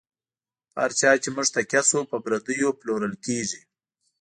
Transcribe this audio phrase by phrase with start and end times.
[0.71, 3.61] په هر چا چی موږ تکیه شو، په پردیو پلورل کیږی